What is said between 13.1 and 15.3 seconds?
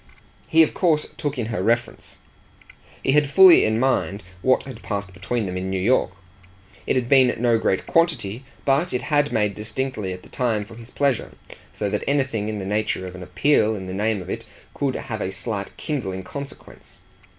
an appeal in the name of it could have